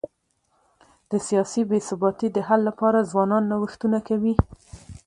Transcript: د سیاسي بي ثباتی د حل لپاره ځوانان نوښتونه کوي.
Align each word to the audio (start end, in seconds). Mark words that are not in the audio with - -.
د 1.09 1.11
سیاسي 1.27 1.61
بي 1.69 1.79
ثباتی 1.87 2.27
د 2.31 2.37
حل 2.47 2.61
لپاره 2.69 3.07
ځوانان 3.11 3.43
نوښتونه 3.51 3.99
کوي. 4.07 4.33